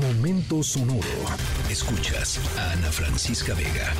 Momento 0.00 0.60
sonoro. 0.62 1.06
Escuchas 1.70 2.40
a 2.58 2.72
Ana 2.72 2.90
Francisca 2.90 3.54
Vega. 3.54 3.92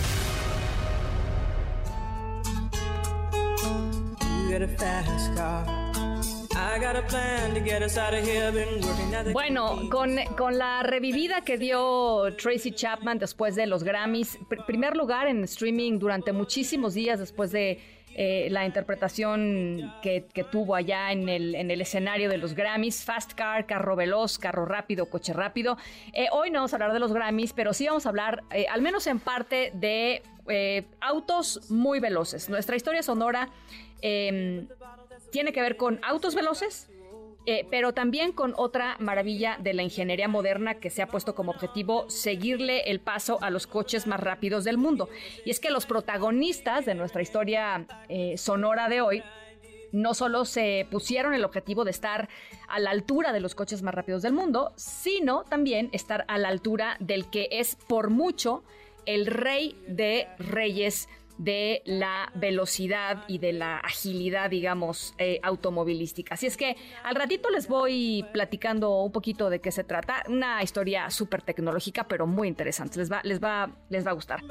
Bueno, 9.33 9.89
con, 9.91 10.17
con, 10.37 10.59
la 10.59 10.83
revivida 10.83 11.43
que 11.43 11.59
dio 11.59 12.35
Tracy 12.37 12.73
Chapman 12.73 13.19
después 13.19 13.55
de 13.55 13.67
los 13.67 13.85
Grammys, 13.85 14.39
primer 14.67 14.97
lugar 14.97 15.29
en 15.29 15.45
streaming 15.45 15.99
durante 15.99 16.33
muchísimos 16.33 16.95
días 16.95 17.21
después 17.21 17.53
de 17.53 17.81
eh, 18.17 18.47
la 18.51 18.65
interpretación 18.65 19.93
que, 20.01 20.25
tuvo 20.51 20.77
allá 20.77 21.11
en 21.11 21.29
el, 21.29 21.55
en 21.57 21.71
el 21.71 21.81
escenario 21.81 22.29
de 22.29 22.39
los 22.39 22.55
Grammys, 22.55 23.05
Fast 23.05 23.33
Car, 23.33 23.67
carro 23.67 23.97
veloz, 23.97 24.39
carro 24.39 24.67
rápido, 24.67 25.07
coche 25.07 25.33
rápido. 25.33 25.77
Eh, 26.13 26.29
hoy 26.31 26.51
no 26.51 26.61
vamos 26.61 26.73
a 26.73 26.77
hablar 26.77 26.93
de 26.93 27.01
los 27.01 27.13
Grammys, 27.13 27.53
pero 27.53 27.73
sí 27.73 27.87
vamos 27.87 28.07
a 28.07 28.11
hablar, 28.11 28.45
eh, 28.53 28.67
al 28.71 28.83
menos 28.83 29.07
en 29.09 29.19
parte, 29.19 29.73
de 29.75 30.23
autos 31.01 31.71
muy 31.71 32.01
veloces. 32.01 32.51
Nuestra 32.51 32.77
historia 32.77 33.03
sonora 33.03 33.49
em, 34.03 34.69
tiene 35.33 35.53
que 35.53 35.63
ver 35.63 35.79
con 35.79 35.99
autos 36.05 36.35
veloces 36.35 36.91
eh, 37.47 37.67
pero 37.71 37.93
también 37.93 38.33
con 38.33 38.55
otra 38.57 38.97
maravilla 39.01 39.59
de 39.61 39.75
la 39.75 39.83
ingeniería 39.83 40.29
moderna 40.29 40.75
que 40.75 40.91
se 40.91 41.03
ha 41.03 41.09
puesto 41.09 41.35
como 41.35 41.53
objetivo 41.53 42.09
seguirle 42.09 42.91
el 42.91 43.01
paso 43.01 43.39
a 43.43 43.51
los 43.51 43.67
coches 43.67 44.07
más 44.07 44.21
rápidos 44.21 44.65
del 44.65 44.79
mundo. 44.79 45.09
Y 45.45 45.51
es 45.51 45.61
que 45.61 45.71
los 45.71 45.85
protagonistas 45.85 46.87
de 46.87 46.95
nuestra 46.95 47.23
historia 47.23 47.87
eh, 48.09 48.39
sonora 48.39 48.89
de 48.89 49.03
hoy 49.03 49.23
no 49.93 50.13
solo 50.13 50.45
se 50.45 50.89
pusieron 50.91 51.35
el 51.35 51.45
objetivo 51.45 51.85
de 51.85 51.93
estar 51.93 52.29
a 52.67 52.81
la 52.81 52.91
altura 52.91 53.33
de 53.33 53.41
los 53.41 53.55
coches 53.55 53.83
más 53.83 53.95
rápidos 53.95 54.23
del 54.23 54.33
mundo, 54.33 54.73
sino 54.77 55.45
también 55.45 55.89
estar 55.93 56.25
a 56.29 56.37
la 56.39 56.49
altura 56.49 56.97
del 56.99 57.31
que 57.31 57.49
es 57.53 57.77
por 57.77 58.11
mucho 58.11 58.65
el 59.07 59.27
rey 59.27 59.77
de 59.87 60.27
reyes 60.39 61.09
de 61.39 61.83
la 61.85 62.31
velocidad 62.35 63.25
y 63.29 63.39
de 63.39 63.53
la 63.53 63.79
agilidad, 63.79 64.51
digamos, 64.51 65.15
eh, 65.19 65.41
automovilística. 65.43 66.35
Así 66.35 66.47
es 66.47 66.57
que 66.57 66.77
al 67.03 67.15
ratito 67.15 67.51
les 67.51 67.69
voy 67.69 68.25
platicando 68.33 69.03
un 69.03 69.13
poquito 69.13 69.51
de 69.51 69.61
qué 69.61 69.73
se 69.73 69.85
trata. 69.85 70.23
Una 70.29 70.63
historia 70.63 71.11
súper 71.11 71.43
tecnológica, 71.43 72.05
pero 72.05 72.27
muy 72.27 72.49
interesante. 72.49 72.99
Les 72.99 73.11
va, 73.11 73.21
les 73.25 73.43
va, 73.43 73.71
les 73.89 74.07
va 74.07 74.11
a 74.11 74.15
gustar. 74.15 74.43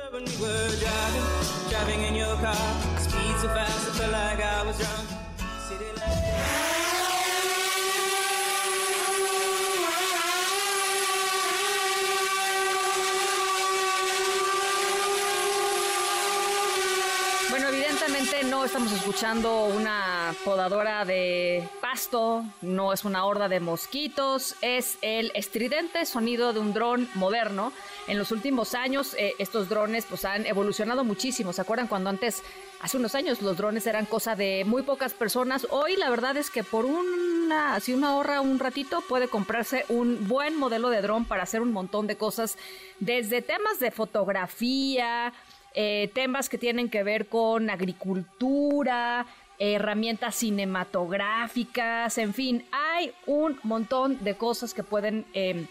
Estamos 18.65 18.93
escuchando 18.93 19.65
una 19.65 20.33
podadora 20.45 21.03
de 21.03 21.67
pasto, 21.81 22.45
no 22.61 22.93
es 22.93 23.03
una 23.03 23.25
horda 23.25 23.49
de 23.49 23.59
mosquitos, 23.59 24.55
es 24.61 24.97
el 25.01 25.31
estridente 25.35 26.05
sonido 26.05 26.53
de 26.53 26.59
un 26.59 26.73
dron 26.73 27.09
moderno. 27.15 27.73
En 28.07 28.17
los 28.17 28.31
últimos 28.31 28.73
años 28.73 29.15
eh, 29.15 29.33
estos 29.37 29.67
drones 29.67 30.05
pues 30.07 30.23
han 30.23 30.45
evolucionado 30.45 31.03
muchísimo. 31.03 31.51
¿Se 31.51 31.59
acuerdan 31.59 31.87
cuando 31.87 32.09
antes, 32.09 32.41
hace 32.79 32.95
unos 32.95 33.15
años, 33.15 33.41
los 33.41 33.57
drones 33.57 33.85
eran 33.85 34.05
cosa 34.05 34.35
de 34.35 34.63
muy 34.65 34.83
pocas 34.83 35.13
personas? 35.13 35.67
Hoy 35.69 35.97
la 35.97 36.09
verdad 36.09 36.37
es 36.37 36.49
que 36.49 36.63
por 36.63 36.85
una, 36.85 37.77
si 37.81 37.93
uno 37.93 38.07
ahorra 38.07 38.39
un 38.39 38.59
ratito, 38.59 39.01
puede 39.01 39.27
comprarse 39.27 39.85
un 39.89 40.25
buen 40.27 40.57
modelo 40.57 40.89
de 40.89 41.01
dron 41.01 41.25
para 41.25 41.43
hacer 41.43 41.59
un 41.59 41.73
montón 41.73 42.07
de 42.07 42.15
cosas, 42.15 42.57
desde 42.99 43.41
temas 43.41 43.79
de 43.79 43.91
fotografía, 43.91 45.33
eh, 45.75 46.11
temas 46.13 46.49
que 46.49 46.57
tienen 46.57 46.89
que 46.89 47.03
ver 47.03 47.27
con 47.27 47.69
agricultura, 47.69 49.25
herramientas 49.59 50.35
cinematográficas, 50.35 52.17
en 52.17 52.33
fin, 52.33 52.65
hay 52.71 53.11
un 53.25 53.59
montón 53.63 54.23
de 54.23 54.35
cosas 54.35 54.73
que 54.73 54.83
pueden... 54.83 55.25
Em, 55.33 55.67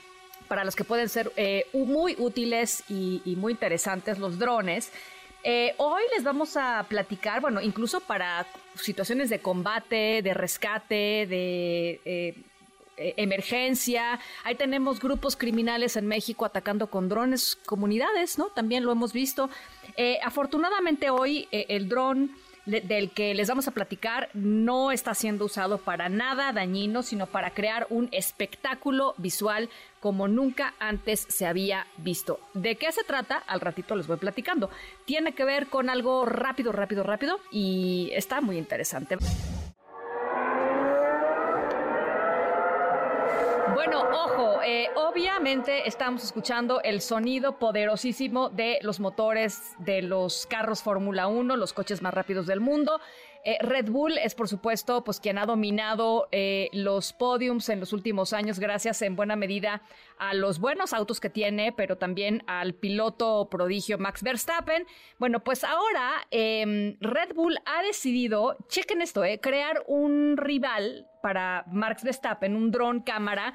para 0.48 0.64
las 0.64 0.76
que 0.76 0.84
pueden 0.84 1.08
ser 1.08 1.32
eh, 1.36 1.66
muy 1.72 2.14
útiles 2.18 2.84
y, 2.86 3.22
muy 3.38 3.52
interesantes 3.52 4.18
los 4.18 4.38
drones. 4.38 4.92
Eh, 5.44 5.74
hoy 5.78 6.02
les 6.14 6.24
vamos 6.24 6.58
a 6.58 6.84
platicar, 6.90 7.40
bueno, 7.40 7.62
incluso 7.62 8.00
para 8.00 8.46
situaciones 8.74 9.30
de 9.30 9.38
combate, 9.38 10.20
de 10.20 10.34
rescate, 10.34 11.26
de 11.26 12.34
eh, 12.96 13.14
emergencia. 13.16 14.20
Ahí 14.44 14.54
tenemos 14.54 15.00
grupos 15.00 15.36
criminales 15.36 15.96
en 15.96 16.06
México 16.06 16.44
atacando 16.44 16.88
con 16.88 17.08
drones 17.08 17.56
comunidades, 17.66 18.38
¿no? 18.38 18.46
También 18.46 18.84
lo 18.84 18.92
hemos 18.92 19.12
visto. 19.12 19.48
Eh, 19.96 20.18
afortunadamente 20.22 21.10
hoy 21.10 21.48
eh, 21.52 21.66
el 21.68 21.88
dron 21.88 22.30
del 22.66 23.10
que 23.10 23.34
les 23.34 23.48
vamos 23.48 23.66
a 23.66 23.72
platicar 23.72 24.28
no 24.34 24.92
está 24.92 25.14
siendo 25.14 25.46
usado 25.46 25.78
para 25.78 26.08
nada 26.08 26.52
dañino, 26.52 27.02
sino 27.02 27.26
para 27.26 27.50
crear 27.50 27.86
un 27.90 28.08
espectáculo 28.12 29.14
visual 29.18 29.68
como 29.98 30.28
nunca 30.28 30.74
antes 30.78 31.26
se 31.28 31.46
había 31.46 31.86
visto. 31.96 32.38
¿De 32.54 32.76
qué 32.76 32.92
se 32.92 33.02
trata? 33.02 33.42
Al 33.46 33.60
ratito 33.60 33.96
les 33.96 34.06
voy 34.06 34.16
platicando. 34.16 34.70
Tiene 35.06 35.34
que 35.34 35.44
ver 35.44 35.66
con 35.68 35.90
algo 35.90 36.24
rápido, 36.24 36.70
rápido, 36.72 37.02
rápido 37.02 37.40
y 37.50 38.10
está 38.12 38.40
muy 38.40 38.58
interesante. 38.58 39.16
Bueno, 43.70 44.02
ojo, 44.02 44.60
eh, 44.62 44.88
obviamente 44.96 45.86
estamos 45.86 46.24
escuchando 46.24 46.82
el 46.82 47.00
sonido 47.00 47.58
poderosísimo 47.58 48.50
de 48.50 48.78
los 48.82 48.98
motores 48.98 49.74
de 49.78 50.02
los 50.02 50.46
carros 50.46 50.82
Fórmula 50.82 51.28
1, 51.28 51.56
los 51.56 51.72
coches 51.72 52.02
más 52.02 52.12
rápidos 52.12 52.46
del 52.46 52.60
mundo. 52.60 53.00
Eh, 53.44 53.58
Red 53.60 53.88
Bull 53.88 54.18
es, 54.18 54.34
por 54.34 54.48
supuesto, 54.48 55.04
pues 55.04 55.20
quien 55.20 55.38
ha 55.38 55.46
dominado 55.46 56.28
eh, 56.32 56.68
los 56.72 57.12
podiums 57.12 57.68
en 57.68 57.80
los 57.80 57.92
últimos 57.92 58.32
años, 58.32 58.58
gracias 58.58 59.00
en 59.00 59.16
buena 59.16 59.36
medida 59.36 59.82
a 60.18 60.34
los 60.34 60.58
buenos 60.58 60.92
autos 60.92 61.20
que 61.20 61.30
tiene, 61.30 61.72
pero 61.72 61.96
también 61.96 62.42
al 62.46 62.74
piloto 62.74 63.48
prodigio 63.48 63.96
Max 63.96 64.22
Verstappen. 64.22 64.86
Bueno, 65.18 65.40
pues 65.40 65.64
ahora 65.64 66.26
em, 66.30 66.96
Red 67.00 67.34
Bull 67.34 67.58
ha 67.64 67.82
decidido, 67.82 68.56
chequen 68.68 69.00
esto, 69.02 69.22
crear 69.40 69.82
un 69.86 70.36
rival 70.36 71.06
para 71.22 71.64
Max 71.68 72.04
Verstappen, 72.04 72.54
un 72.54 72.70
dron 72.70 73.00
cámara 73.00 73.54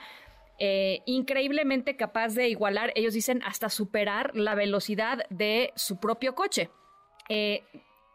eh, 0.59 1.03
increíblemente 1.05 1.95
capaz 1.95 2.33
de 2.33 2.49
igualar, 2.49 2.91
ellos 2.95 3.13
dicen, 3.13 3.43
hasta 3.43 3.69
superar 3.69 4.35
la 4.35 4.55
velocidad 4.55 5.25
de 5.29 5.71
su 5.75 5.99
propio 5.99 6.33
coche. 6.33 6.71
Eh, 7.29 7.63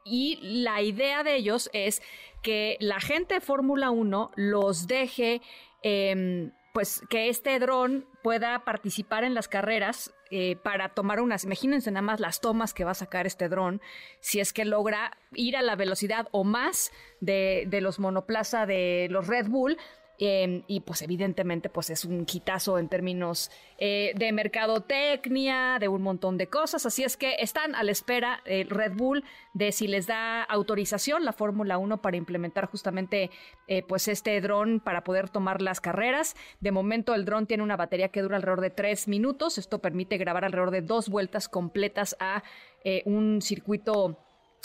y 0.04 0.41
la 0.42 0.82
idea 0.82 1.22
de 1.22 1.36
ellos 1.36 1.70
es 1.72 2.02
que 2.42 2.76
la 2.80 2.98
gente 2.98 3.34
de 3.34 3.41
Fórmula 3.41 3.91
1 3.91 4.32
los 4.34 4.88
deje, 4.88 5.41
em, 5.82 6.50
pues 6.72 7.03
que 7.10 7.28
este 7.28 7.59
dron 7.59 8.06
pueda 8.22 8.65
participar 8.65 9.25
en 9.25 9.34
las 9.34 9.47
carreras 9.49 10.15
eh, 10.31 10.56
para 10.56 10.88
tomar 10.88 11.21
unas, 11.21 11.44
imagínense 11.44 11.91
nada 11.91 12.03
más 12.03 12.21
las 12.21 12.41
tomas 12.41 12.72
que 12.72 12.84
va 12.84 12.93
a 12.93 12.94
sacar 12.94 13.27
este 13.27 13.49
dron, 13.49 13.83
si 14.21 14.41
es 14.41 14.53
que 14.53 14.65
logra 14.65 15.19
ir 15.34 15.56
a 15.56 15.62
la 15.62 15.77
velocidad 15.77 16.28
o 16.31 16.44
más 16.44 16.91
de, 17.21 17.65
de 17.66 17.81
los 17.83 17.99
monoplaza 17.99 18.65
de 18.65 19.09
los 19.10 19.27
Red 19.27 19.49
Bull, 19.49 19.77
Em, 20.18 20.62
y 20.68 20.80
pues 20.80 21.02
evidentemente 21.02 21.68
pues 21.68 21.90
es 21.90 22.04
un 22.04 22.26
quitazo 22.26 22.78
en 22.78 22.88
términos 22.88 23.50
eh, 23.78 24.12
de 24.14 24.30
mercadotecnia, 24.30 25.78
de 25.80 25.88
un 25.88 26.02
montón 26.02 26.38
de 26.38 26.48
cosas. 26.48 26.86
Así 26.86 27.02
es 27.02 27.16
que 27.16 27.36
están 27.38 27.74
a 27.74 27.82
la 27.82 27.90
espera 27.90 28.40
el 28.44 28.68
Red 28.68 28.92
Bull 28.94 29.24
de 29.54 29.72
si 29.72 29.88
les 29.88 30.06
da 30.06 30.42
autorización 30.42 31.24
la 31.24 31.32
Fórmula 31.32 31.78
1 31.78 32.02
para 32.02 32.16
implementar 32.16 32.66
justamente 32.66 33.30
eh, 33.66 33.82
pues 33.82 34.06
este 34.06 34.40
dron 34.40 34.80
para 34.80 35.02
poder 35.02 35.28
tomar 35.28 35.62
las 35.62 35.80
carreras. 35.80 36.36
De 36.60 36.70
momento 36.70 37.14
el 37.14 37.24
dron 37.24 37.46
tiene 37.46 37.62
una 37.62 37.76
batería 37.76 38.10
que 38.10 38.22
dura 38.22 38.36
alrededor 38.36 38.60
de 38.60 38.70
tres 38.70 39.08
minutos. 39.08 39.58
Esto 39.58 39.80
permite 39.80 40.18
grabar 40.18 40.44
alrededor 40.44 40.70
de 40.70 40.82
dos 40.82 41.08
vueltas 41.08 41.48
completas 41.48 42.16
a 42.20 42.44
eh, 42.84 43.03
un 43.06 43.41
circuito 43.42 44.18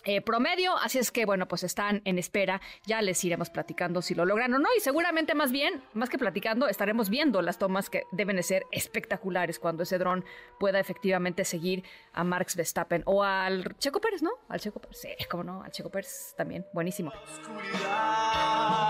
eh, 0.05 0.21
promedio, 0.21 0.77
así 0.77 0.99
es 0.99 1.11
que 1.11 1.25
bueno, 1.25 1.47
pues 1.47 1.63
están 1.63 2.01
en 2.05 2.17
espera, 2.17 2.61
ya 2.85 3.01
les 3.01 3.23
iremos 3.25 3.49
platicando 3.49 4.01
si 4.01 4.15
lo 4.15 4.25
logran 4.25 4.53
o 4.53 4.59
no 4.59 4.69
y 4.77 4.79
seguramente 4.79 5.35
más 5.35 5.51
bien, 5.51 5.83
más 5.93 6.09
que 6.09 6.17
platicando, 6.17 6.69
estaremos 6.69 7.09
viendo 7.09 7.41
las 7.41 7.57
tomas 7.57 7.89
que 7.89 8.03
deben 8.11 8.37
de 8.37 8.43
ser 8.43 8.65
espectaculares 8.71 9.59
cuando 9.59 9.83
ese 9.83 9.97
dron 9.97 10.23
pueda 10.59 10.79
efectivamente 10.79 11.43
seguir 11.43 11.83
a 12.13 12.23
Marx 12.23 12.55
Verstappen 12.55 13.03
o 13.05 13.23
al 13.23 13.75
Checo 13.79 13.99
Pérez, 13.99 14.21
¿no? 14.21 14.31
Al 14.47 14.61
Checo 14.61 14.79
Pérez, 14.79 14.97
sí, 14.97 15.09
cómo 15.29 15.43
no, 15.43 15.61
al 15.61 15.71
Checo 15.71 15.89
Pérez 15.89 16.33
también, 16.37 16.65
buenísimo. 16.73 17.09
Oscuridad, 17.09 18.89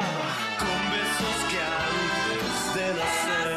con 0.60 0.92
besos 0.92 1.46
que 1.50 1.60
antes 1.60 2.76
de 2.76 2.94
nacer. 3.00 3.57